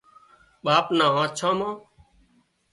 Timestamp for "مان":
1.59-1.73